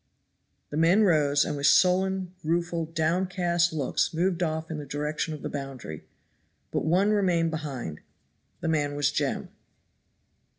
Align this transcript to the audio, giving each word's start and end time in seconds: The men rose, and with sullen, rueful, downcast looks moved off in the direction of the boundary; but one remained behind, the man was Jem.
The 0.71 0.77
men 0.77 1.03
rose, 1.03 1.45
and 1.45 1.55
with 1.55 1.67
sullen, 1.67 2.33
rueful, 2.43 2.85
downcast 2.87 3.71
looks 3.71 4.15
moved 4.15 4.41
off 4.41 4.71
in 4.71 4.79
the 4.79 4.85
direction 4.87 5.31
of 5.31 5.43
the 5.43 5.47
boundary; 5.49 6.05
but 6.71 6.83
one 6.83 7.11
remained 7.11 7.51
behind, 7.51 7.99
the 8.61 8.67
man 8.67 8.95
was 8.95 9.11
Jem. 9.11 9.49